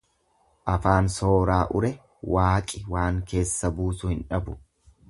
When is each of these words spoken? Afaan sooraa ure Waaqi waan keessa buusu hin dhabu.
Afaan 0.75 1.09
sooraa 1.15 1.59
ure 1.81 1.91
Waaqi 2.37 2.85
waan 2.97 3.21
keessa 3.35 3.73
buusu 3.79 4.15
hin 4.15 4.27
dhabu. 4.35 4.61